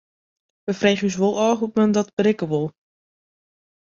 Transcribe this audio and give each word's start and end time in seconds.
We 0.67 0.73
freegje 0.79 1.05
ús 1.09 1.17
wol 1.21 1.37
ôf 1.45 1.57
hoe't 1.59 1.77
men 1.77 1.93
dat 1.95 2.15
berikke 2.17 2.45
wol. 2.51 2.67